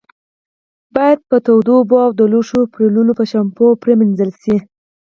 [0.95, 4.55] باید په تودو اوبو او د لوښو منځلو په شامپو پرېمنځل شي.